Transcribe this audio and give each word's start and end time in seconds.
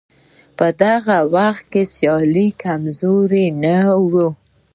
په 0.57 0.65
هغه 0.91 1.17
وخت 1.35 1.63
کې 1.71 1.81
سیالي 1.95 2.47
کمزورې 2.63 3.45
یا 3.49 3.55
نه 3.63 3.75
وه. 4.11 4.27